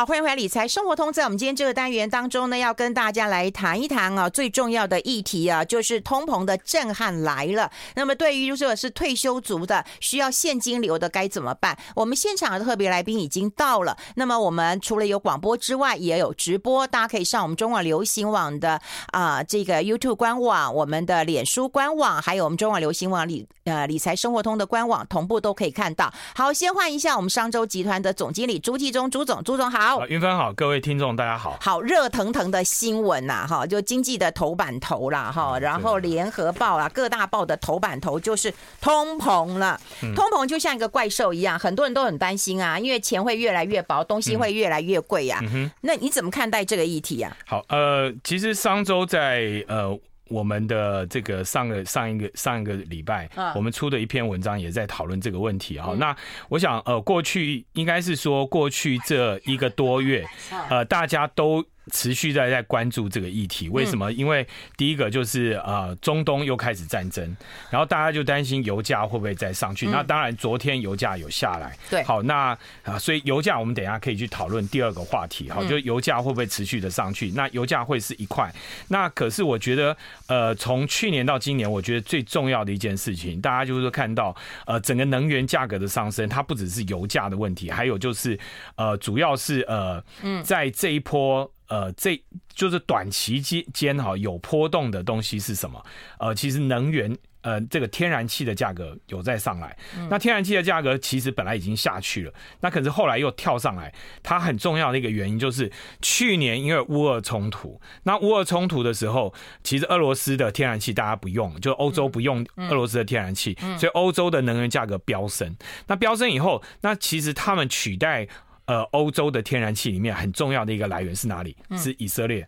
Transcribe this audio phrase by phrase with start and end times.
[0.00, 1.12] 好，欢迎回来，理财生活通。
[1.12, 7.70] 在我们今天这个单元当中呢，要跟大家来谈一谈啊，最重要的议题啊，就是通膨的震撼来了。
[7.96, 11.76] 那么，对于如果是退休族的，需要现金流的，该怎么办？
[11.94, 13.94] 我们现场的特别来宾已经到了。
[14.14, 26.10] 那么，我们除了有广播之外，也有直播，大家可以上我们中网流行网的啊这个 YouTube 官网，我们的脸书官网，还有我们中网流行网理呃理财生活通的官网，同步都可以看到。
[26.34, 29.89] 好，先换一下我们商周集团的总经理朱继忠朱总，朱总好。
[29.98, 31.58] 好，云芬好，各位听众大家好。
[31.60, 39.80] 好，热腾腾的新闻呐，哈，就经济的头版头啦，哈，然后联合报啊，各大报的头版头就是通膨了。
[40.14, 45.42] 通膨就像一个怪兽一样，很多人都很担心啊，因为钱会越来越薄，东西会越来越贵呀。
[45.80, 47.36] 那你怎么看待这个议题啊？
[47.44, 49.98] 好，呃，其实商周在呃。
[50.30, 55.94] 我们的这个上个上一个上一个礼拜，我们出的一篇文章也在讨论这个问题哈。
[55.98, 56.16] 那
[56.48, 60.24] 我想，呃，过去应该是说过去这一个多月，
[60.70, 61.62] 呃，大家都。
[61.90, 64.10] 持续在在关注这个议题，为什么？
[64.12, 64.46] 因为
[64.76, 67.36] 第一个就是呃，中东又开始战争，
[67.70, 69.86] 然后大家就担心油价会不会再上去。
[69.88, 71.76] 那当然，昨天油价有下来。
[71.88, 77.30] 对，好，那啊，所以油价我们等一下可以去讨论第二个话题，好，就是油价会不会持续的上去？
[77.32, 78.52] 那油价会是一块。
[78.88, 79.96] 那可是我觉得，
[80.26, 84.34] 呃，从去年到今年，我觉得最重要的一件事情，大家就是说看到
[84.66, 88.38] 呃，整个能源价格的上升，它不只是油价的问题，还有就是
[88.76, 90.02] 呃，主要是呃，
[90.42, 91.50] 在这一波。
[91.70, 95.82] 呃，这就是短期间间哈有波动的东西是什么？
[96.18, 97.16] 呃，其实能源。
[97.42, 99.74] 呃，这个天然气的价格有在上来，
[100.10, 103.90] 那天然气的价格其实本来已经下去了，那可是后来又跳上来。
[104.22, 105.72] 它很重要的一个原因就是
[106.02, 109.32] 去年因为乌俄冲突，那乌俄冲突的时候，
[109.64, 115.56] 其实俄罗斯的天然气大家不用，就欧洲不用俄罗斯的天然气，所以欧洲的能源价格飙升。
[115.86, 118.28] 那飙升以后，那其实他们取代
[118.70, 121.56] 呃欧洲的天然气里面很重要的一个来源是哪里？
[121.76, 122.46] 是以色列。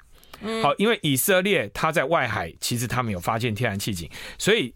[0.63, 4.73] 好，因为以色列它在外海，其实他们有发现天然气井，所以。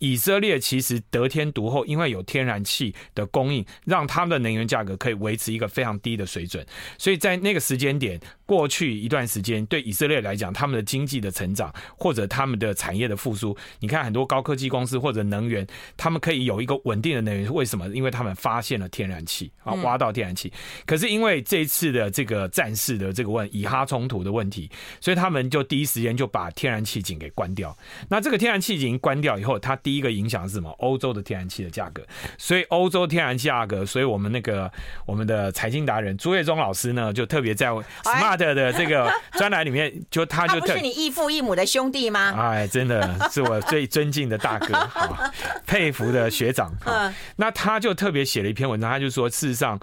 [0.00, 6.64] 以色列其实得天独厚，因为有天然气的供应，让他们的能源价格可以维持一个非常低的水准。
[6.98, 15.66] 所以在那个时间点，过去一段时间，对以色列来讲，他们的经济的成长或者他们的产业的复苏，你看很多高科技公司或者能源，
[15.98, 17.52] 他们可以有一个稳定的能源。
[17.52, 17.86] 为什么？
[17.88, 20.50] 因为他们发现了天然气啊，挖到天然气。
[20.86, 27.76] 可是因为这一次的这个战事的这个问以哈冲突的问题，所以他们就第一时间就把天然气井给关掉。
[28.08, 30.70] 那这个天然气井关掉以后，它第一个影响是什么？
[30.78, 32.02] 欧洲的天然气的价格，
[32.38, 34.72] 所以欧洲天然气价格，所以我们那个
[35.04, 37.68] 我们的财经达人朱月忠老师呢，就特别在
[38.04, 42.34] Smart 的这个专栏里面，就他就他不是你异父异母的兄弟吗？
[42.38, 45.30] 哎，真的是我最尊敬的大哥， 好，
[45.66, 46.72] 佩服的学长。
[46.80, 49.78] 好，那他就特别写了一篇文章，他就说，事实上。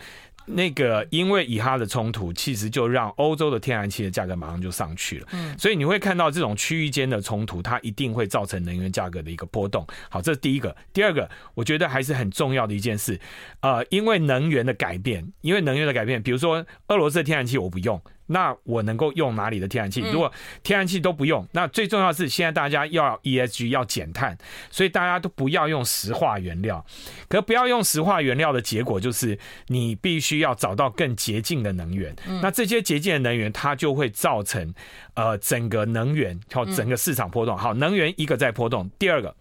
[0.47, 5.27] 那个，因为以哈的冲突，其实就让欧洲的天然气的价格马上就上去了。
[5.31, 9.83] 嗯，所以你会看到这种区域间的冲突，它一定会造成能源价格的一个波动。
[10.07, 10.75] 好，这是第一个。
[10.93, 13.19] 第二个，我觉得还是很重要的一件事。
[13.61, 17.99] 呃，因为能源的改变，因为能源的改变，比如说俄罗斯的天然气我不用。
[18.27, 20.01] 那我能够用哪里的天然气？
[20.11, 20.31] 如果
[20.63, 24.37] 天然气都不用，那最重要的是现在大家要 ESG 要减碳，
[24.69, 26.85] 所以大家都不要用石化原料。
[27.27, 29.37] 可不要用石化原料的结果就是，
[29.67, 32.15] 你必须要找到更洁净的能源。
[32.41, 34.73] 那这些洁净的能源，它就会造成
[35.13, 37.57] 呃整个能源好整个市场波动。
[37.57, 39.35] 好，能源一个在波动，第二个，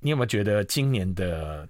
[0.00, 1.68] 你有没有觉得今年的？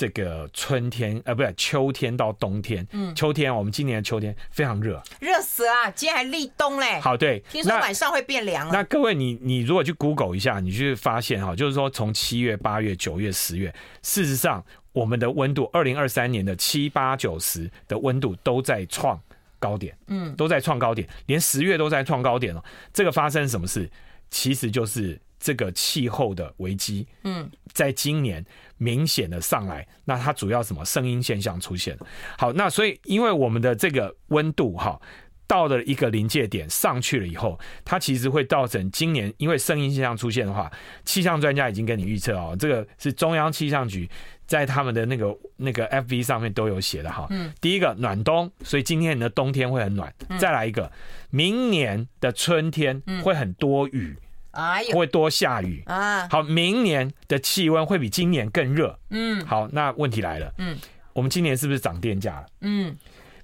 [0.00, 6.98] 这个春天呃，不是秋天到冬天，嗯，秋天我们今年的秋天非常热，热死了，今天还立冬嘞。
[7.00, 8.66] 好，对，听说晚上会变凉。
[8.72, 13.70] 那各位，你你如果去 Google 一下，你就会发现哈，就是说从七月、八月、九月、十月，
[14.00, 19.20] 事实上我们的温度，二零二三年的七八九十的温度都在创
[19.58, 22.64] 高点，嗯，都在创高点，连十月都在创高点了。
[22.90, 23.86] 这个发生什么事？
[24.30, 28.44] 其实就是这个气候的危机，嗯，在今年。
[28.82, 31.94] 明显的上来，那它主要什么声音现象出现？
[32.38, 34.98] 好，那所以因为我们的这个温度哈，
[35.46, 40.72] 到了一个临界点上去了以后，它其实会造成今年因为声音现象出现的话，
[41.04, 44.08] 气象专家已经跟你预测哦，这个是中央气象局
[44.46, 47.26] 在他们的那个那个 FB 上面都有写的哈。
[47.28, 50.10] 嗯，第一个暖冬，所以今天你的冬天会很暖。
[50.38, 50.90] 再来一个，
[51.28, 54.16] 明年的春天会很多雨，
[54.52, 56.28] 哎呦，会多下雨啊。
[56.28, 58.98] 好，明年的气温会比今年更热。
[59.10, 60.52] 嗯，好，那问题来了。
[60.58, 60.76] 嗯，
[61.12, 62.46] 我们今年是不是涨电价了？
[62.60, 62.96] 嗯。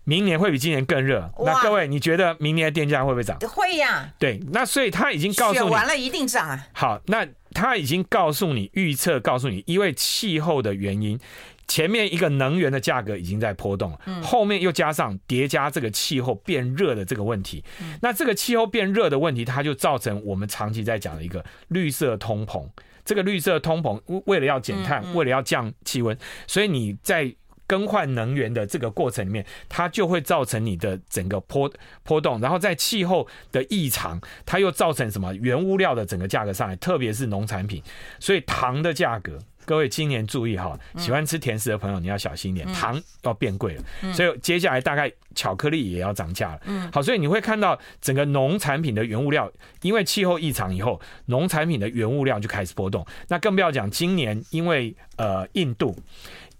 [0.09, 3.37] 明年会比今年更热，那各位你觉得明年的电价会不会涨？
[3.41, 4.09] 会呀。
[4.21, 6.65] 对，那所以他已经告诉你，完了一定涨啊。
[6.73, 11.19] 好，那他已经告诉你预测，告诉你，因为气候的原因，
[11.69, 17.65] 前面一个能源的价格已经在波动了，后面又加上叠加这个气候变热的这个问题，
[18.03, 22.69] 那这个气候变热的问题，它就造成我们长期在讲的一个绿色通膨。
[23.05, 26.17] 这个绿色通膨为了要减碳，为了要降气温，
[26.47, 27.35] 所以你在。
[27.69, 31.69] 更换能源的这个过程里面，它就会造成你的整个波
[32.05, 35.35] 波动，然后在气候的异常，它又造成什么？
[35.35, 37.83] 原物料的整个价格上来，特别是农产品，
[38.21, 46.91] 所以糖的价格，各位今年注意哈，喜欢吃甜食的朋友你要小心一点，糖要变贵了，所以接下来大概巧克力也要涨价了。
[46.93, 49.53] 好，所以你会看到整个农产品的原物料，
[49.83, 53.05] 因为气候异常以后，农产品的原物料就开始波动。
[53.29, 55.95] 那更不要讲今年，因为呃印度。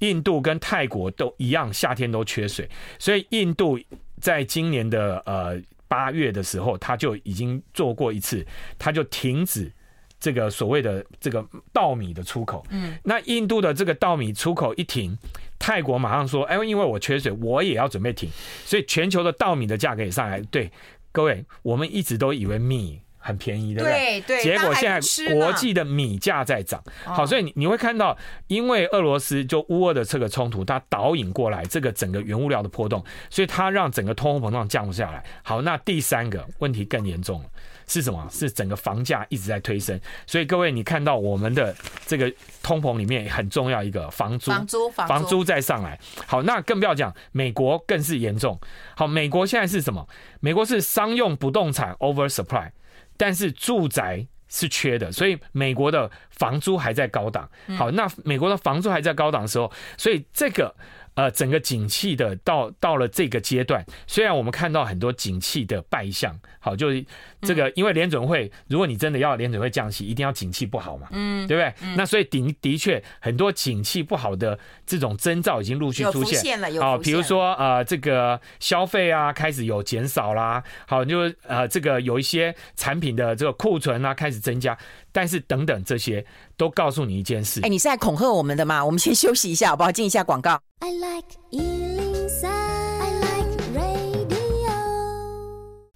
[0.01, 2.69] 印度跟泰国都一样，夏天都缺水，
[2.99, 3.81] 所以印度
[4.21, 5.59] 在今年的呃
[5.89, 8.47] 八月的时候，他就已经做过一次，
[8.79, 9.73] 他就停止
[10.19, 12.65] 这个所谓的这个稻米的出口。
[12.71, 15.17] 嗯，那印度的这个稻米出口一停，
[15.59, 18.31] 泰国马上说：“哎，因为我缺水，我也要准备停。”
[18.65, 20.41] 所以全球的稻米的价格也上来。
[20.51, 20.71] 对，
[21.13, 23.01] 各位，我们一直都以为米。
[23.19, 24.21] 很便宜，对不对？
[24.21, 24.43] 对对。
[24.45, 28.17] 结果现在国际的米价在涨，好，所以你你会看到，
[28.47, 35.25] 因为俄罗斯就乌俄的这个冲突，它导引过来这个整个原物料的波动，所以它让整个通货膨胀降不下来。
[35.43, 37.49] 好，那第三个问题更严重了，
[37.87, 38.27] 是什么？
[38.31, 39.99] 是整个房价一直在推升。
[40.27, 41.75] 所以各位，你看到我们的
[42.07, 45.99] 这个通膨里面很重要一个房租，房租房租在上来。
[46.27, 48.59] 好，那更不要讲美国更是严重。
[48.97, 50.07] 好，美国现在是什么？
[50.41, 52.71] 美国是商用不动产 over supply。
[53.17, 57.49] 但是住宅是缺的，所以美国的房租还在高档。
[57.79, 60.75] 好，那美国的房租还在高档的时候，所以这个。
[61.17, 67.03] 呃，整个景气的到到了这个阶段，虽然我们看到很多景气的败象，好，就是
[67.41, 71.73] 这个，因为联准会，如果你真的要联准会降息，一定要景气不好嘛，嗯，对不对？
[71.81, 84.77] 嗯、那所以的的确很多景气不好的这种征兆已经陆续出现，现了，有好，比如说呃，这个消费啊开始有减少啦，好，就呃这个有一些产品的这个库存啊开始增加。
[85.17, 86.23] 但是等等，这些
[86.59, 87.63] 都告诉你一件事。
[87.63, 88.85] 哎，你是在恐吓我们的吗？
[88.85, 89.91] 我们先休息一下，好不好？
[89.91, 90.61] 进一下广告。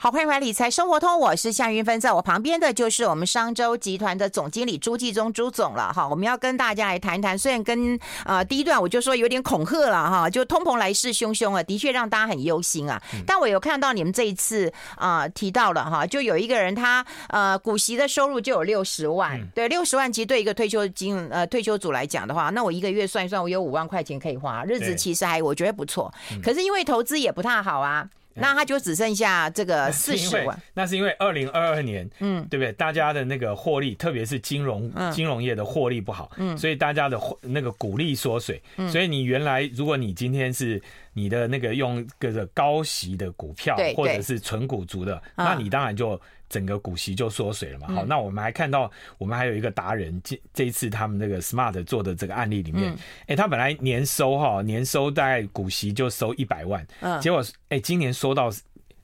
[0.02, 6.08] 好，欢迎回来理财生活通，我是夏云芬，在我旁边的就是我们商周集团的总经理朱继忠朱总了哈。
[6.08, 12.98] 我们要跟大家来谈谈，虽然跟啊、呃、第一段我就说有点恐吓了哈，就通膨来势汹汹啊，的确让大家很忧心啊。
[13.26, 26.10] 但我有看到你们这一次啊、呃、提到了哈，就有一个人他呃股息的收入就有六十万，对，六十万其实对一个退休金呃退休族来讲的话，那我一个月算一算，我有五万块钱可以花，日子其实还我觉得不错。
[26.42, 28.08] 可是因为投资也不太好啊。
[28.40, 32.72] 那他就只剩下这个四十万，那是因为二零二二年，嗯，对不对？
[32.72, 38.60] 大家的那个获利，特别是金融金融业的获利不好，嗯，所以大家的那个股利缩水，
[38.90, 40.80] 所以你原来如果你今天是
[41.12, 46.20] 你的那个用个个高息的股票，或者是纯股族的，那你当然就。
[46.50, 47.86] 整个股息就缩水了嘛。
[47.94, 52.94] 好，那我们还看到，我们还有一个达人，这这一次他们那个 Smart 做的这个案例里面，
[53.26, 56.86] 哎，他本来年收哈，年收大概股息就收一百万，
[57.22, 58.52] 结果哎，今年收到，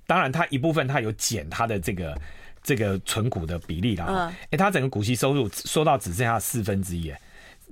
[0.06, 2.20] 当然他一部分他有减他的这个
[2.62, 7.14] 这个存股的比例啦，哎，他整个股息收入收到只剩下四分之一。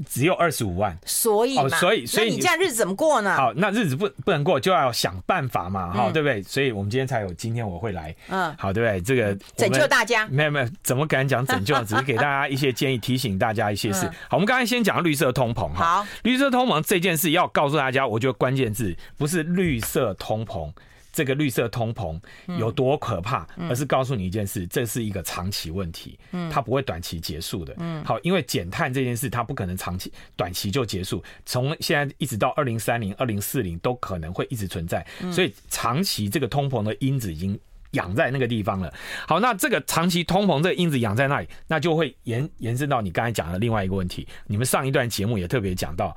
[0.08, 3.36] 只有二十五万，所以，所以，所以你这样日子怎么过呢？
[3.36, 6.42] 好，那日子不不能过，就要想办法嘛，哈，对不对？
[6.42, 9.00] 所以我们今天才有，今天我会来，嗯，好，对不对？
[9.00, 11.78] 这个拯救大家，没有没有，怎么敢讲拯救？
[11.84, 14.06] 只是给大家一些建议，提醒大家一些事。
[14.28, 20.72] 好，我们刚才先讲绿色通膨，哈，好，绿色通膨这件事要告诉大家，我觉得关键字不是绿色通膨。
[21.14, 22.20] 这个绿色通膨
[22.58, 26.18] 有多可怕，而是告诉你一件事，这是一个长期问题，
[26.50, 27.74] 它不会短期结束的。
[28.04, 37.56] 好，因为减碳这件事，它不可能长期、短期就结束，从现在一直到二零三零、二零四零都可能会一直存在，所以长期这个通膨的因子已经
[37.92, 38.92] 养在那个地方了。
[39.28, 44.26] 好，那这个长期通膨这个因子养在那里，那就会延延伸到你刚才讲的另外一个问题。
[44.48, 46.16] 你们上一段节目也特别讲到。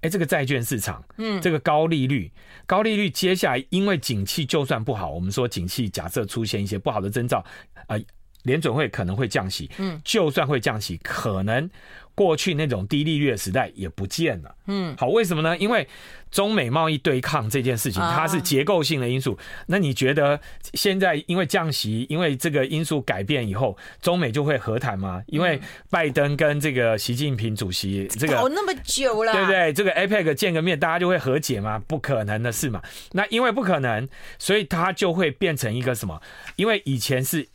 [0.00, 2.30] 哎，这个债券市场，嗯，这个高利率，
[2.66, 7.44] 高利率，接下来因为景气就算不好，我们说景气假设出现一些不好的征兆，
[7.88, 8.00] 呃，
[8.44, 11.68] 联准会可能会降息，嗯，就算会降息，可能。
[12.18, 14.52] 过去那种低利率的时代也不见了。
[14.66, 15.56] 嗯，好，为什么呢？
[15.56, 15.86] 因为
[16.32, 19.38] 中美贸易对抗这件事情，它是结构性的因素。
[19.68, 20.40] 那你觉得
[20.74, 25.22] 现在因为降息，因为这个因素改变以后，中美就会和谈吗？
[25.28, 25.60] 因为
[25.90, 29.72] 拜登跟这个习近平主席这个搞那么久了，对不对？
[29.72, 31.80] 这个 APEC 见个面，大家就会和解吗？
[31.86, 32.82] 不可能的事嘛。
[33.12, 34.08] 那因为不可能，
[34.40, 36.20] 所以它就会变成一个什么？
[36.56, 37.46] 因为以前是。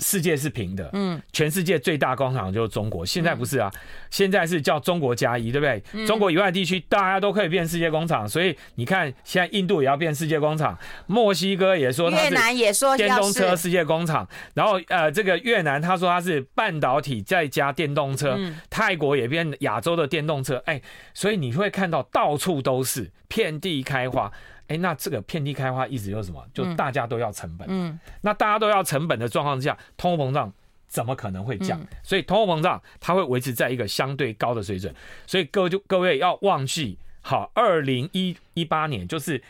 [0.00, 3.70] 世界是平的，嗯，全世界最大工厂就是中国，现在不是啊，
[4.10, 6.06] 现在是叫中国加一，对不对？
[6.06, 18.36] 中国以外地区大家都可以变世界工厂，所以你看现在印度也要变世界工厂，墨西哥也说，越南也说电动车世界工厂，然后呃，这个越南他说他是半导体再加电动车，
[18.68, 20.82] 泰国也变亚洲的电动车，哎，
[21.14, 24.32] 所以你会看到到处都是遍地开花。
[24.68, 26.44] 哎，那这个遍地开花意思就是什么？
[26.52, 27.66] 就大家都要成本。
[27.70, 30.52] 嗯，那大家都要成本的状况之下，通货膨胀
[30.86, 31.80] 怎么可能会降？
[32.02, 34.94] 所以通货膨胀它会维持在一个相对高的水准。
[35.26, 39.42] 所以各位就各位要忘记，好，二零一八年就是。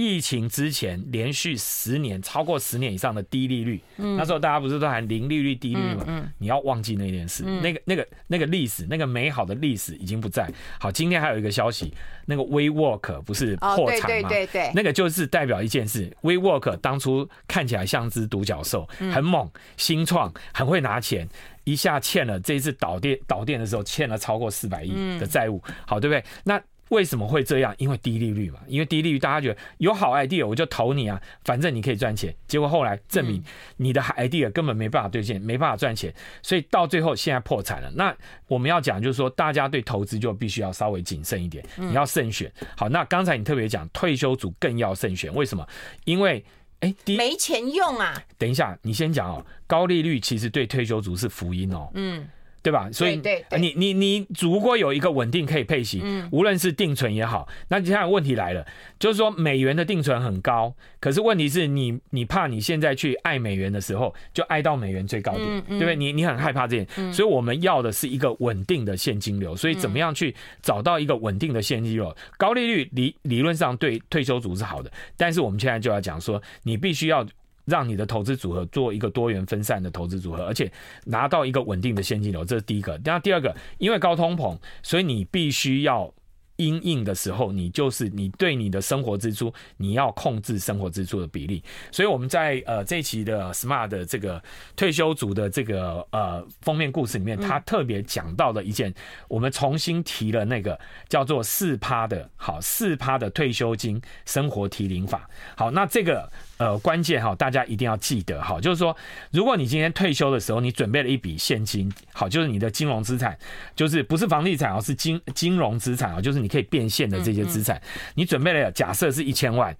[0.00, 6.04] 疫情之前连续十年超过十年以上的低利率，嗯、那时候大家不是都喊零利率、低利率吗？
[6.06, 10.50] 嗯嗯、你要忘记那件事，嗯、那个、那个、那个历史，那个美好的历史已经不在。
[10.78, 11.92] 好，今天还有一个消息，
[12.24, 14.04] 那个 WeWork 不是破产吗？
[14.04, 21.28] 哦、对对对对，那个就是代表一件事，WeWork 当初看起来像只独角兽，很猛，新创，很会拿钱，
[21.64, 26.24] 一下欠了这一次倒店倒店的时候欠了超过四百亿的债务，好，对不对？
[26.44, 26.58] 那
[26.90, 27.74] 为什么会这样？
[27.78, 28.60] 因为低利率嘛。
[28.68, 32.32] 因为低利率，大家觉得有好 idea，我就投你啊，反正你可以赚钱。
[32.46, 33.42] 结果后来证明
[33.76, 37.90] 你的 idea 根本没办法兑现，没办法赚钱，所以到最后现在破产了。
[37.94, 38.14] 那
[38.46, 42.52] 我们要讲就是说，大家对投资就必须要稍微谨慎一点，你要慎选。
[42.76, 45.66] 好，那刚才你特别讲退休族更要慎选，为什么？
[46.04, 46.44] 因为
[46.80, 48.20] 哎，没钱用啊。
[48.36, 49.44] 等一下，你先讲哦。
[49.66, 51.88] 高利率其实对退休族是福音哦。
[51.94, 52.26] 嗯。
[52.62, 52.88] 对吧？
[52.92, 53.20] 所以
[53.58, 58.66] 你你你如果有一个稳定可以配息，无论是定存也好，那现在问题来了，
[58.98, 65.96] 就是说美元的定存很高，可是问题是你你怕你现在去爱美元的时候，就爱到美元最高点，对不对？
[65.96, 69.56] 你你很害怕这点，所以我们要的是一个稳定的现金流。
[69.56, 72.14] 所以怎么样去找到一个稳定的现金流？
[72.36, 77.26] 高利率理理论上对退休族是好的，但是我们现在就要讲说，你必须要。
[77.70, 80.70] 让你的投资组合做一个多元分散的投资组合，而且
[81.06, 83.00] 拿到一个稳定的现金流，这是第一个。
[83.02, 86.12] 那第二个，因为高通膨，所以你必须要。
[86.56, 91.64] 因应的时候，你就是你对你的生活支出，你要控制生活支出的比例。
[91.90, 94.42] 所以我们在呃这一期的 Smart 的这个
[94.76, 98.92] 退休族的这个呃封面故事里面，他特别讲到了一件，
[99.26, 105.30] 我们重新提了那个叫做四趴的，好四趴的退休金生活提领法。
[105.56, 108.94] 好，那这个呃关键哈，大家一定要记得哈，就是说，
[109.32, 113.34] 如果你今天退休的时候，你准备了一笔现金，好，就是你的金融资产，
[113.74, 116.50] 就是不是房地产哦，是金金融资产啊，就是你。
[116.50, 117.80] 可以变现的这些资产，
[118.16, 119.72] 你准备了，假设是一千万，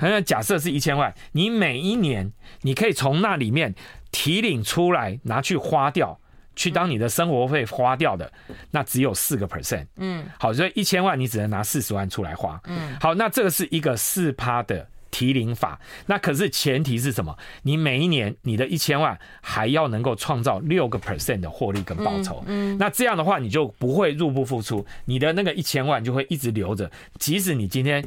[0.00, 3.74] 那假设是一千万，你每一年你可以从那里面
[4.10, 6.18] 提领出来，拿去花掉，
[6.56, 8.32] 去当你的生活费花掉的，
[8.70, 9.86] 那只有四个 percent。
[9.96, 12.58] 嗯，好，所以一千万你只能拿四十万出来花。
[12.64, 14.88] 嗯，好，那这个是一个四趴的。
[15.14, 17.38] 提零法，那可是前提是什么？
[17.62, 26.90] 你每一年你的一千万还要能够创造六个 percent 的获利跟报酬，嗯，那这样的话你就不会入不敷出，你的那个一千万就会一直留着，
[27.20, 28.04] 即使你今天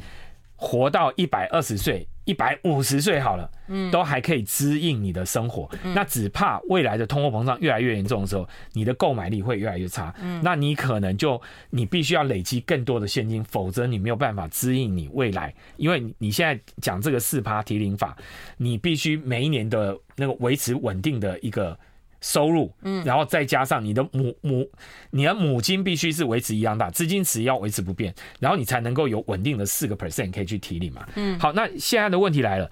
[0.57, 2.05] 活到一百二十岁。
[2.27, 5.67] 一百五十岁好了，嗯，都还可以支应你的生活。
[5.83, 10.13] 嗯、那只怕未来的通货膨胀越来越严重的时候，你的购买力会越来越差。
[10.21, 15.53] 嗯，那你可能就你必须要累积更多的现金，否则你没有办法支应你未来。
[15.77, 18.15] 因为你现在讲这个四趴提零法，
[18.57, 21.79] 你必须每一年的那个维持稳定的一个。
[22.27, 24.69] 收入，嗯，然后再加上你的母母，
[25.11, 32.69] 你的母金必须是维持一样大，资金池要维持不变，然后你才能够有稳定的四个 percent 可以去提领嘛，嗯，好，那现在的问题来了，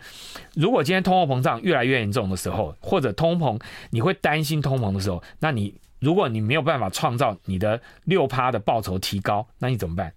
[0.56, 3.58] 如果今天通货膨胀越来越严重的时候，或者通膨
[3.92, 10.12] 你会担心通膨的时候，那你如果你没有办法创造你的六趴的报酬提高，那你怎么办？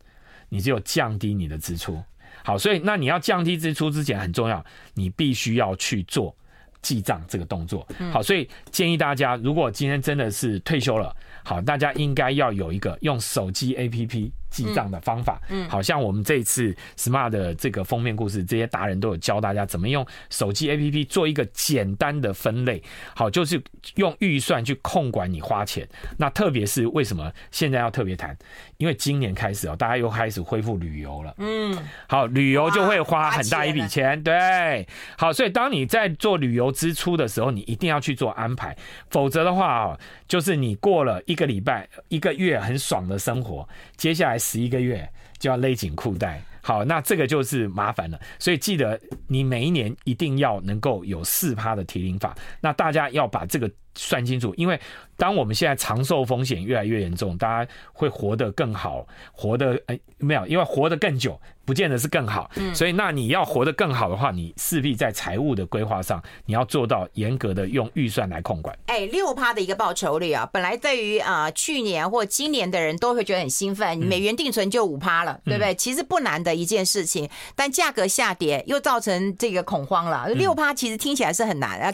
[0.49, 2.03] 你只有降低你的支出，
[2.43, 4.65] 好，所以那你要降低支出之前很重要，
[4.95, 6.35] 你必须要去做。
[6.83, 15.41] 记账这个动作，好，所以建议大家，如果今天真的是退休了，好，大家应该要有一个用手机 APP 记账的方法。
[15.49, 22.83] 嗯，好像我们这一次 Smart 的这个封面故事，这些达人都有教大家怎么用手机 APP 做一个简单的分类。
[23.15, 23.61] 好，就是
[23.97, 25.89] 用预算去控管你花钱。
[26.17, 28.37] 那特别是为什么现在要特别谈？
[28.77, 31.35] 因为今年开始哦，大家又开始恢复旅游了。
[31.39, 31.77] 嗯，
[32.09, 34.23] 好，旅游就会花很大一笔钱。
[34.23, 34.87] 对，
[35.17, 38.77] 好，所以当你在做旅游支出的时候，你一定要去做安排，
[39.11, 46.41] 否则的话啊，就是你过了一个礼拜、一个月很爽的生活，接下来十一个月就要勒紧裤带。
[46.61, 48.21] 好，那这个就是麻烦了。
[48.39, 52.37] 所以记得你每一年一定要能够有四趴的提领法。
[52.61, 54.81] 那大家要把这个算清楚，因为
[55.17, 61.39] 当我们现在长寿风险越来越严重，大家会活得更好，活得哎没有，因为活得更久。
[61.69, 68.75] 不见得是更好，嗯所以那你要活得更好的话，你势必在财务的规划上，你要做到严格的用预算来控管。
[68.87, 75.75] 哎，六趴的一个报酬率啊，本来对于啊去年或今年的人都会觉得很兴奋，美元定存就五趴了，对不对？
[75.75, 80.27] 其实不难的一件事情，但价格下跌又造成这个恐慌了。
[80.31, 81.93] 六趴其实听起来是很难啊，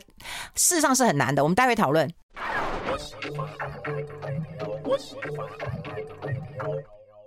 [0.55, 1.43] 事实上是很难的。
[1.43, 1.94] 我们待会讨论。
[4.85, 4.99] 我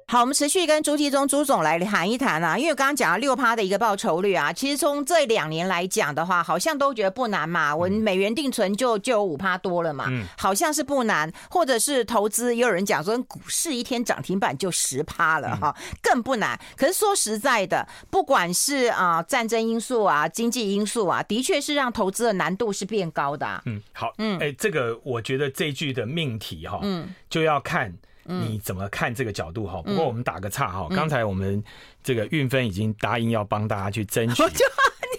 [0.09, 7.75] 好，我们持续跟朱继忠朱总来谈一谈啊，因为刚刚讲了六趴的一个报酬率啊，其实从这两年来讲的话，好像都觉得不难嘛。
[7.75, 16.57] 我美元定存就就有五趴多了嘛，嗯，好像是不难，或者是投资，也有人讲说股市一天涨停板就十趴了哈，更不难。
[16.77, 23.61] 可是说实在的，不管是啊战争因素啊，经济因素啊，的确是让投资的难度是变高的啊。
[23.65, 27.93] 嗯，好，嗯，哎，这个我觉得这句的命题哈，嗯，就要看。
[28.27, 29.81] 你怎么看这个角度哈？
[29.81, 31.63] 不过我们打个岔哈，刚才我们
[32.03, 34.43] 这个运分已经答应要帮大家去争取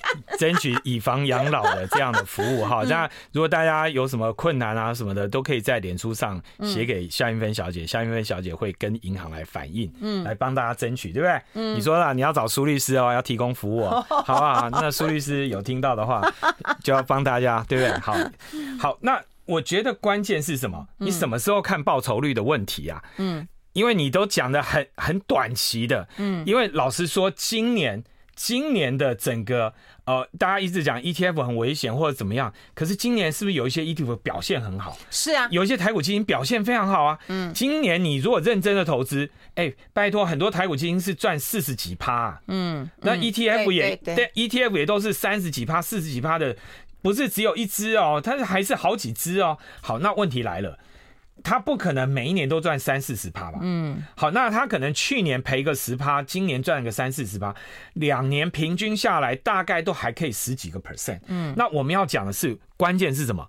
[0.38, 2.82] 争取以房养老的这样的服务哈。
[2.84, 11.40] 那如果大家有什么困难啊什么的，都可以在脸书上写给夏云芬小姐，夏云芬小姐会跟银行来反映，嗯，来帮大家争取，对不对？
[11.54, 14.70] 嗯，你说了你要找苏律师哦，要提供服务哦， 好不好？
[14.70, 16.22] 那苏律师有听到的话，
[16.82, 17.98] 就要帮大家，对不对？
[18.00, 18.14] 好，
[18.78, 19.20] 好，那。
[19.48, 20.86] 我觉得关键是什么？
[20.98, 23.02] 你什么时候看报酬率的问题啊？
[23.16, 28.04] 嗯，因为你都讲的很很短期的，嗯，因为老实说，今年
[28.36, 29.72] 今年的整个
[30.04, 34.96] 呃，大家一直讲 ETF 很危险或者怎么样，可是今年是不是有一些 ETF 表现很好？
[35.10, 37.18] 是啊，有一些台股基金表现非常好啊。
[37.28, 42.40] 嗯，今年你如果认真的投资，哎，拜托，很多台股基金是赚四十几趴啊。
[42.48, 46.54] 嗯，那 ETF 也对，ETF 也都是三十几趴、四十几趴的。
[47.08, 49.56] 不是只有一只哦，它是还是好几只哦。
[49.80, 50.78] 好，那问题来了，
[51.42, 53.60] 它不可能每一年都赚三四十趴吧？
[53.62, 57.54] 嗯，好，那它可能去年赔个十趴，今年赚个三四十趴，
[57.94, 61.20] 两年平均下来大概都还可以十几个 percent。
[61.28, 63.48] 嗯，那我们要讲的是关键是什么？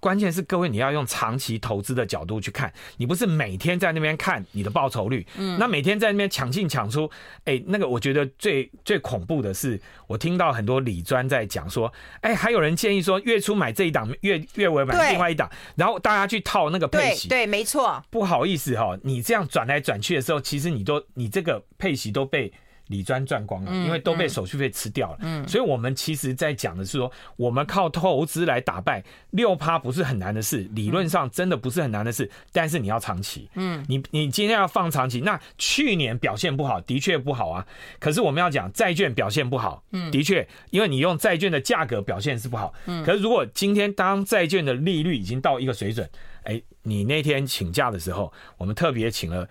[0.00, 7.10] 关键是各位，你要用长期投资的角度去看，你不是每天在那边看你的报酬率，嗯，那每天在那边抢进抢出，
[7.44, 22.52] 哎，那个我觉得最最恐怖的是，我听到很多理专在讲说，哎，还有人建议说月初买这一档，月月尾买另外一档，然后大家去套那个配息，对，没错，不好意思哈，你这样转来转去的时候，其实你都你这个配息都被。
[22.88, 25.18] 理专赚光了，因为都被手续费吃掉了。
[25.20, 33.48] 嗯，所以我们其实在讲的是说，我们靠投资来打败六趴不是很难的事，理论上真的不是很难的事，但是你要长期。
[33.54, 37.66] 嗯，你你今天要放长期，那去年表现不好，的确不好啊。
[37.98, 42.72] 可是我们要讲债券表现不好，嗯，的确，因为你用债券的价格表现是不好。
[42.86, 46.08] 嗯，可是如果今天当债券的利率已经到一个水准，
[46.44, 49.48] 哎，你那天请假的时候，我们特别请了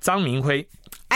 [0.00, 0.66] 张明辉。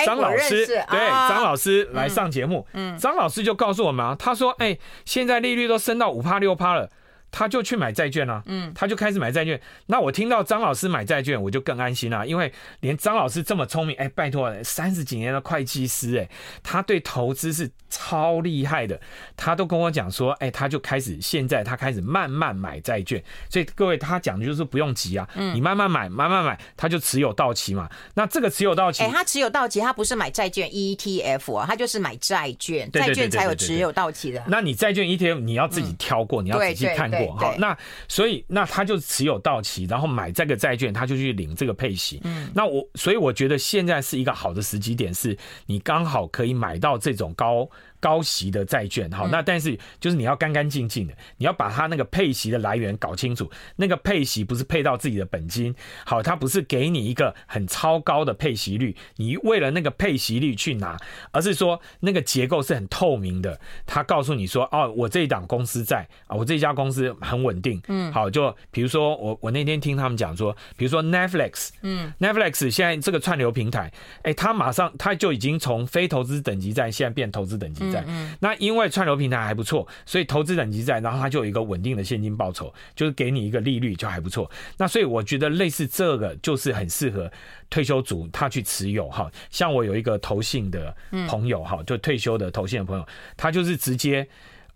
[0.04, 2.96] 张老师，对，张老师来上节目，嗯。
[2.96, 6.88] 张老师就告诉我们啊，他说，哎，现在利率都升到五趴六趴了。
[7.32, 9.58] 他就去买债券了，嗯，他就开始买债券。
[9.86, 16.28] 那我听到张老师买债券，我就更安心了，因为连张老师这么聪明，哎，拜托，三十几年的会计师，哎，
[16.62, 19.00] 他对投资是超厉害的。
[19.34, 23.22] 他都跟我讲说，哎，他就开始现在他开始慢慢买债券。
[23.48, 27.88] 所以各位，他讲的就是不用急啊，嗯你慢慢买，慢慢买，他就持有到期嘛。
[28.14, 34.44] 那这个持有到期，哎，他持有到期，他不是买债券 ETF 啊，他就是买债券，债券才有持有到期的。
[34.46, 37.21] 那你债券 ETF 你要自己挑过，你要仔细看过。
[37.30, 37.76] 好，那
[38.08, 42.20] 所以那他就持有到期，然后买这个债券，他就去领这个配息。
[42.24, 47.68] 嗯，那我所以我觉得现在是一个好的时机点，是你刚好可以买到这种高
[48.02, 55.72] 高息的债券，好，那但是就是你要干干净净的，你要把它那个配息的来源搞清楚，那个配息不是配到自己的本金，
[56.04, 60.98] 好，它不是给你一个很超高的配息率，你为了那个配息率去拿，
[61.30, 87.30] 而是说那个结构是很透明的，他告诉你说，哦，我这一档公司在啊，我这家公司很稳定，嗯，好，就比如说我我那天听他们讲说，比如说 Netflix，嗯，Netflix 现在这个串流平台，哎，他马上他就已经从非投资等级债现在变投资等级债，嗯，那因为串流平台还不错，所以投资等级债，然后它就有一个稳定的现金报酬，就是给你一个利率就还不错，那所以我觉得类似这个就是很适合
[87.68, 90.96] 退休族他去持有哈，像我有一个投信的
[91.28, 94.26] 朋友哈，就退休的投信的朋友，他就是直接。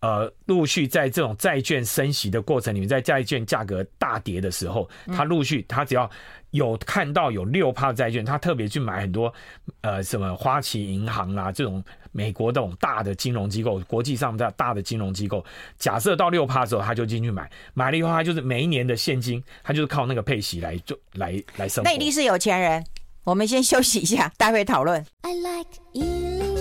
[0.00, 6.08] 呃，陆续在这种债券升息的过程里面，在债券价格大跌的时候，他陆续他只要
[6.50, 9.32] 有看到有六趴债券，他特别去买很多
[9.80, 11.82] 呃什么花旗银行啊这种
[12.16, 15.44] 美国这种大的金融机构，国际上的大的金融机构，
[15.78, 21.90] 假设到六趴的时候，他就进去买，买了以后，他就是每一年的现金，他就是靠那个配息来做来来生活。
[21.90, 22.82] 那一定是有钱人。
[23.24, 25.04] 我们先休息一下，待会讨论。
[25.22, 26.55] I like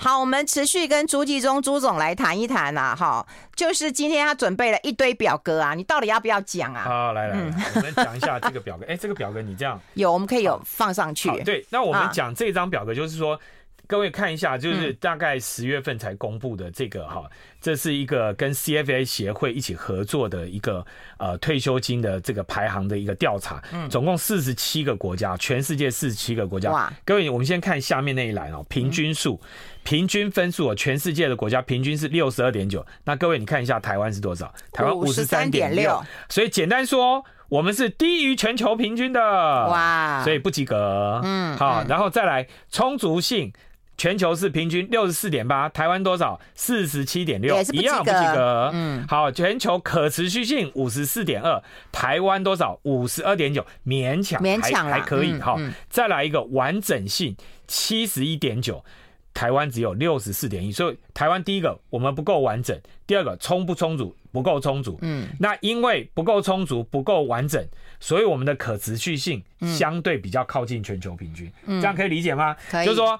[0.00, 6.84] 好，我们持续跟朱继忠朱总来谈一谈呐，哈，就是今天他准备了一堆表格啊，你到底要不要讲啊？
[6.84, 7.36] 好，来来，
[7.74, 8.84] 我们讲一下这个表格。
[8.84, 11.28] 哎、欸，这个表格你这样 有，我们可以有放上去。
[11.42, 13.38] 对，那我们讲这张表格，就是说。
[13.88, 17.24] 各位看一下，就是大概十月份才公布的这个哈，
[17.58, 20.84] 这是一个跟 CFA 协会一起合作的一个
[21.16, 26.70] 呃退休金的这个排行的一个调查，总共四十七个国家，全世界四十七个国家。
[26.70, 26.92] 哇！
[27.06, 29.40] 各位，我们先看下面那一栏哦，平均数、
[29.84, 32.84] 平均分数，全世界的国家平均是六十二点九。
[33.04, 34.52] 那各位你看一下台湾是多少？
[34.70, 35.98] 台湾五十三点六。
[36.28, 39.18] 所以简单说，我们是低于全球平均的。
[39.22, 40.22] 哇！
[40.22, 41.22] 所以不及格。
[41.24, 41.56] 嗯。
[41.56, 43.50] 好，然后再来充足性。
[43.98, 46.40] 全球是平均六十四点八，台湾多少？
[46.54, 48.70] 四十七点六，一样不及格。
[48.72, 52.78] 嗯，好，全球可持续性五十四点二，台湾多少？
[52.84, 55.40] 五十二点九，勉强，勉强还可以。
[55.40, 58.84] 好、嗯嗯，再来一个完整性七十一点九，
[59.34, 64.14] 台湾只有六十四点一，所以台湾第一个我们不够完整，第二个充不充足？
[64.30, 64.96] 不够充足。
[65.02, 67.66] 嗯，那因为不够充足、不够完整，
[67.98, 69.42] 所以我们的可持续性
[69.76, 71.50] 相对比较靠近全球平均。
[71.66, 72.54] 嗯，这样可以理解吗？
[72.70, 73.18] 可以，就是说。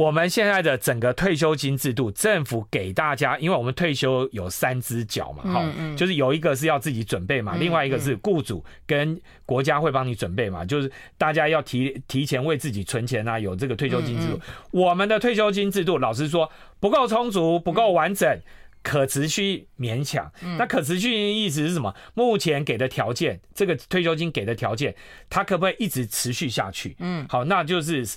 [0.00, 14.40] 我们现在的整个退休金制度，政府给大家，因为我们退休有三只脚嘛，哈、嗯嗯，就是有一个是要自己准备嘛，嗯、另外一个是雇主跟国家会帮你准备嘛，就是大家要提提前为自己存钱啊，有这个退休金制度。
[14.70, 18.42] 我们的退休金制度，老实说不够充足，不够完整，嗯、
[18.82, 20.56] 可持续勉强、嗯。
[20.56, 21.94] 那可持续的意思是什么？
[22.14, 24.94] 目前给的条件，这个退休金给的条件，
[25.28, 26.96] 它可不可以一直持续下去？
[27.00, 28.08] 嗯，好，那就是。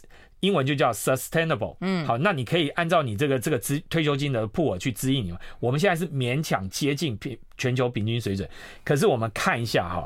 [0.44, 5.40] 英文就叫 sustainable，嗯，好，那你可以按照你这个这个资退休金的 pool 去指引你们。
[5.62, 8.48] 我们现在是勉强接近平全球平均水准，
[8.84, 10.06] 可是我们看一下哈，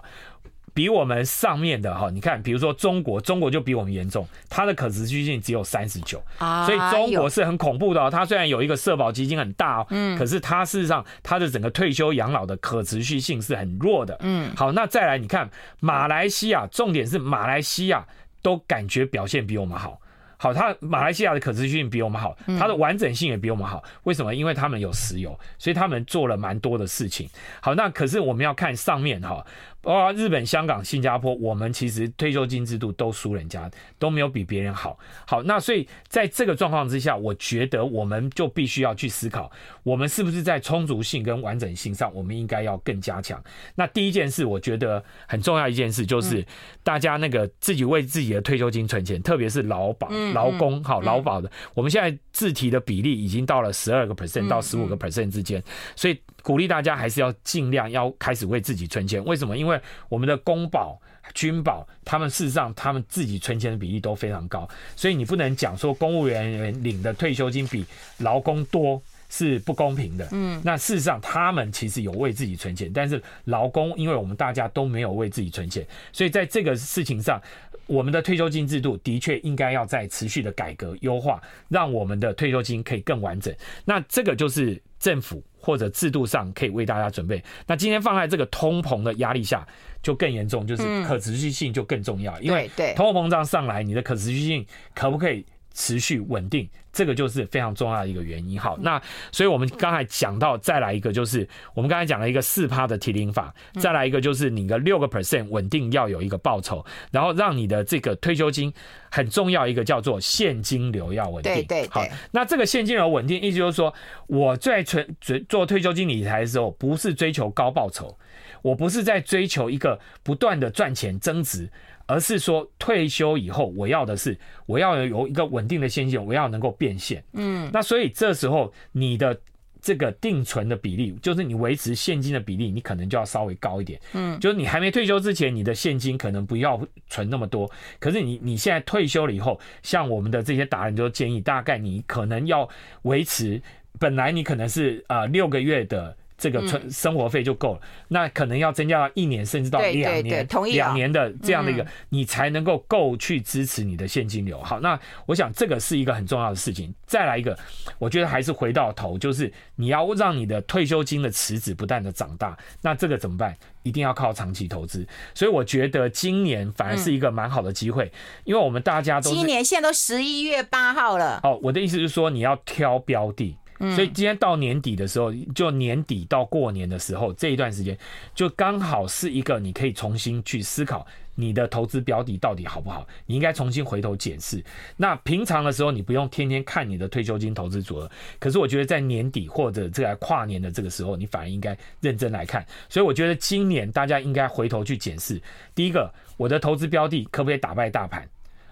[0.76, 8.12] 比我们上面的哈，你看，比如说中国，中国就比我们严重，它的可持续性只有三十九，所以中国是很恐怖的。
[8.12, 18.06] 它虽然有一个社保基金很大哦，嗯，可是它事实上它的整个退休养老的可持续性是很弱的，嗯，好，那再来你看马来西亚，重点是马来西亚
[18.44, 20.00] 都感觉表现比我们好。
[20.38, 23.84] 好，它马来西亚的可持续性比我们好，它的完整性也比我们好。
[24.04, 24.34] 为什么？
[24.34, 27.28] 因为他们有石油，所以他们做了蛮多的事情。
[27.60, 29.46] 好，那可是我们要看上面哈。
[29.82, 34.98] 包括日本、香港、新加坡，我们其实退休金制度都输人家，都没有比别人好。
[35.26, 39.50] 好，那所以在这个状况之下，我觉得我们就必须要去思考，
[39.84, 43.42] 我们是不是在充足性跟完整性上，我们应该要更加强。
[43.76, 46.46] 那第一件事，我觉得很重要一件事就是，
[46.84, 55.64] 大家那个自己为自己的退休金存钱，特别是劳保、劳工、好劳保的，我们现在自提的比例已经到了十二个 percent 到十五个 percent 之间，
[55.96, 56.20] 所以。
[56.48, 59.22] 鼓励大家还是要尽量要开始为自己存钱。
[59.26, 59.58] 为什么？
[59.58, 60.98] 因为我们的公保、
[61.34, 67.86] 军保，他们事实上他们自己存钱的比例都非常高，所以你不能讲说公务员领的退休金比
[68.20, 70.26] 劳工多是不公平的。
[70.32, 77.42] 嗯，那事实上他们其实有为自己存钱，但是劳工因为我们大家都没有为自己存钱，所以在这个事情上，
[77.88, 83.54] 我们的退休金制度的确应该要在持续的改革优化，让我们的退休金可以更完整。
[83.84, 85.44] 那这个就是政府。
[85.68, 87.44] 或者制度上可以为大家准备。
[87.66, 89.68] 那今天放在这个通膨的压力下，
[90.02, 92.40] 就更严重，就是可持续性就更重要。
[92.40, 95.46] 因为通货膨胀上来，你的可持续性可不可以
[95.78, 98.60] 持续稳定，这个就是非常重要的一个原因。
[98.60, 99.00] 好，那
[99.32, 108.74] 所以我们刚才讲到，再来一个就是我们刚才讲了一个四趴的提领法，再来一个就是你的六个 percent 稳定要有一个报酬，然后让你的这个退休金
[109.12, 111.54] 很重要一个叫做现金流要稳定。
[111.54, 111.90] 对对对。
[111.90, 113.94] 好，那这个现金流稳定，意思就是说
[114.26, 115.16] 我在存
[115.48, 118.18] 做退休金理财的时候，不是追求高报酬，
[118.64, 121.70] 我不是在追求一个不断的赚钱增值。
[122.08, 127.24] 而是说退休以后，我要的是我要有一个稳定的现金，我要能够变现。
[127.34, 129.40] 嗯，那所以这时候你的
[129.82, 134.00] 这个定存的比例，就是你维持现金的比例，你可能就要稍微高一点。
[134.14, 137.70] 嗯，就是你还没退休之前，你的现金可能不要存那么多。
[138.00, 142.68] 可是你你现在退休了以后，像我们的这些达人就建议，大概你可能要
[143.04, 143.62] 维持，
[144.00, 146.16] 本来你可能是呃六个月的。
[146.38, 154.62] 这个存生活费就够了，那可能要增加到一年甚至到两年，两年的这样的一个，你才能够够去支持你的现金流。
[154.62, 156.94] 好，那我想这个是一个很重要的事情。
[157.08, 157.58] 再来一个，
[157.98, 163.58] 我觉得还是回到头，就是你要让你的退休金的池子不断的长大，那这个怎么办？
[163.82, 165.08] 一定要靠长期投资。
[165.34, 168.12] 所以我觉得今年反而是一个蛮好的机会，
[168.44, 171.40] 因为我们大家都今年现在都十一月八号了。
[171.42, 173.58] 哦，我的意思是说你要挑标的。
[173.96, 177.98] 所以今天到年底的时候，就年底到过年的时候这一段时间，
[178.34, 184.64] 就刚好是一个你可以重新去思考你的投资标的到底好不好，你应该重新回头检视。
[184.96, 192.66] 那平常的时候你不用天天看你的退休金投资组合，可是我觉得在年底或者这个跨年的这个时候，你反而应该认真来看。
[192.90, 195.40] 所以我觉得今年大家应该回头去检视，
[195.76, 198.28] 第一个，我的投资标的可不可以打败大盘？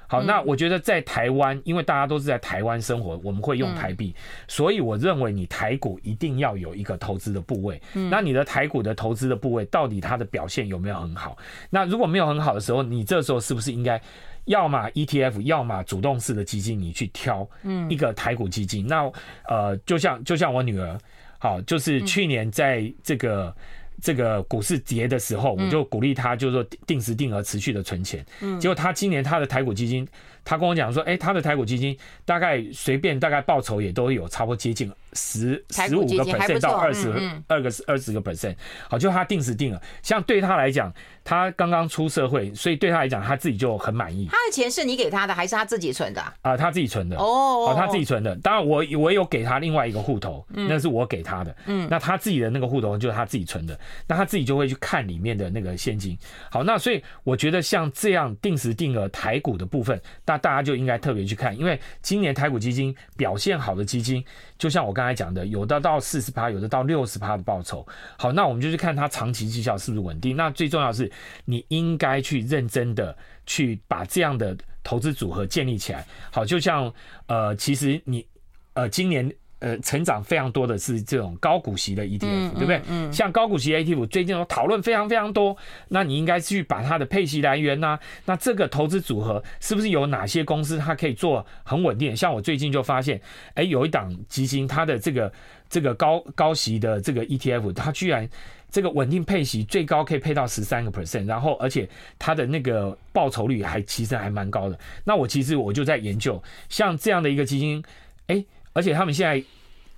[0.07, 4.13] 好，那我觉得在台湾，因为大家都是在台湾生活，我们会用台币，
[4.47, 7.81] 所以我认为你台股一定要有一个投资的部位。
[8.09, 11.37] 那你的台股的投资的部位到底它的表现有没有很好？
[11.69, 13.99] 那如果没有很好的时候，你这时候是不是应该
[14.45, 17.47] 要么 ETF，要么主动式的基金，你去挑
[17.89, 18.85] 一个台股基金？
[18.85, 19.11] 那
[19.47, 20.97] 呃，就像就像我女儿，
[21.39, 23.55] 好，就是去年在这个。
[24.01, 28.25] 这个股市跌的时候，我就鼓励他，就是说定时定额持续的存钱。
[28.41, 30.07] 嗯，结果他今年他的台股基金，
[30.45, 37.11] 他跟我讲说，哎，他的台股基金大概随便大概报酬也都有差不多接近十十五个 percent 到二十
[37.47, 38.55] 二个二十个 percent。
[38.89, 44.27] 好，就他定时定了，像对他来讲，他刚刚出社会，所以对他来讲，他自己就很满意。
[44.31, 46.21] 他的钱是你给他的，还是他自己存的？
[46.43, 47.17] 啊，他自己存的。
[47.17, 48.35] 哦，好，他自己存的。
[48.37, 51.55] 当然，我我有给他另外一个户头，那是我给他的。
[51.65, 53.77] 嗯，那他自己的那个户头就是他自己存的。
[54.07, 56.17] 那他自己就会去看里面的那个现金。
[56.51, 64.23] 好，那所以我觉得像这样定时定额台股的部分，大大家就应该特别去看，因为今年台股基金表现好的基金，
[64.57, 67.85] 就像我刚才讲的，有的到四十趴，有的到六十趴的报酬。
[68.17, 70.35] 好，那我们就去看它长期绩效是不是稳定。
[70.35, 71.11] 那最重要的是，
[71.45, 76.05] 你应该去认真的去把这样的投资组合建立起来。
[76.31, 76.93] 好，就像
[77.27, 78.25] 呃，其实你
[78.73, 79.33] 呃，今年。
[79.65, 82.79] 呃，成长非常多的是这种高股息的 ETF，嗯，对不对？
[82.87, 92.15] 嗯，像高股息 ETF 最近都讨论非常非常多，那你应该去把它的配息来源呐，那这个投资组合是不是有哪些公司它可以做很稳定？
[92.15, 93.19] 像我最近就发现，
[93.55, 95.33] 哎，有一档基金，它的这个
[95.67, 98.29] 这个高高息的这个 ETF，它居然
[98.69, 104.77] 这个稳定配息最高可以配到十三个 percent，然后而且它的那个报酬率还其实还蛮高的。
[105.03, 107.83] 那我其实我就在研究，像这样的一个基金，
[108.27, 108.45] 哎。
[108.75, 109.43] 而且他们现在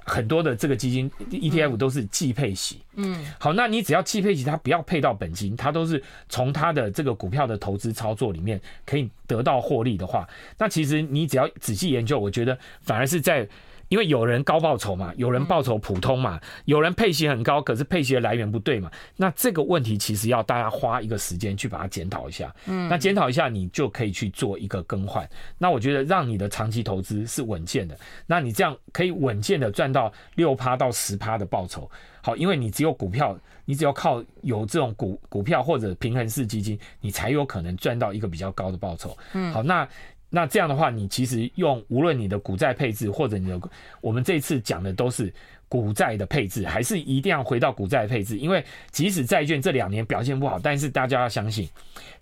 [0.05, 10.25] 很多的这个基金 ETF 都是季配息，嗯，好，那你只要季配息，它不要配到本金，它都是从它的这个股票的投资操作里面可以得到获利的话，
[10.57, 13.45] 那其实你只要仔细研究，我觉得反而是在。
[13.89, 18.91] 因为有人高报酬嘛，有人报酬普通嘛，有人配息很高，可是配息的来源不对嘛。
[19.15, 22.53] 那这个问题其实要大家花一个时间去把它检讨一下。
[22.65, 25.27] 嗯，那检讨一下，你就可以去做一个更换。
[25.57, 31.89] 那我觉得让你的长期投资是稳健的，那你这样可以稳健的赚到六趴到十趴的报酬。
[32.21, 39.17] 好，因为你只有股票，你只要靠有这种股股票或者平衡式基金，你才有可能赚到一个比较高的报酬。
[39.33, 39.87] 嗯，好，那。
[40.29, 43.59] 那这样的话，你其实用无论你的股债配置，或者你的，
[44.01, 45.33] 我们这次讲的都是
[45.69, 51.67] 股债的配置，还是一定要回到股债配置，因为即使债券这两年表现不好，但是大家要相信，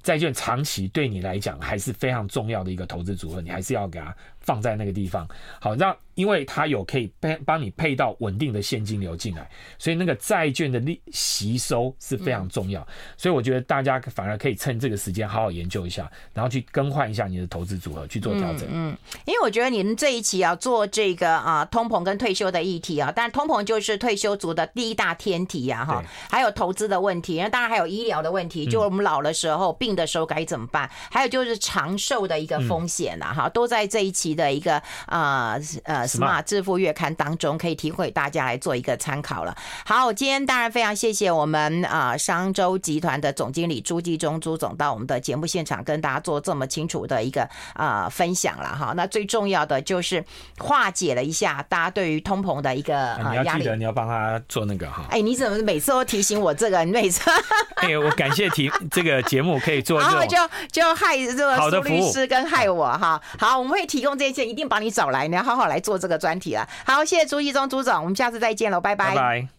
[0.05, 5.27] 债券长期对你来讲还是非常重要的一个投资组合，你还是要给它放在那个地方，
[5.59, 5.93] 好让。
[6.15, 12.87] 因为它有可以配帮你配到稳定的现金流进来，所以那个债券的利吸收是非常重要。
[13.17, 18.65] 所以我觉得大家反而可以趁这个时间好好研究一下，然后去更换一下你的投资组合去做调整。
[18.71, 30.89] 嗯，因为我觉得你们这一期啊做这个啊通膨跟退休的议题啊，但通膨就是退休族的第一大天敌呀，哈，还有投资的问题，那当然还有医疗的问题，就我们老的时候、病的时候该怎么办？
[31.09, 39.55] 还有就是长寿的一个风险呐，哈，都在这一期的一个呃呃 Smart 致富月刊当中可以提供大家来做一个参考了。
[39.85, 48.93] 好，今天当然非常谢谢我们啊商周集团的总经理朱继忠朱总到我们的节目现场跟大家做这么清楚的一个啊分享了哈。
[48.95, 50.23] 那最重要的就是
[50.57, 53.69] 化解了一下大家对于通膨的一个啊压力。
[53.77, 55.05] 你要帮他做那个哈。
[55.09, 56.83] 哎，你怎么每次都提醒我这个？
[56.85, 57.29] 你每次
[57.77, 60.35] 哎，我感谢提这个节目可以做，然后就
[60.71, 63.21] 就害这个苏律师跟害我哈。
[63.39, 66.67] 好，我们会提供这些，一定把你找来，你要好好来做这个专题了。
[66.85, 69.09] 好，谢谢朱一中朱总，我们下次再见喽，拜拜。
[69.09, 69.54] 拜拜。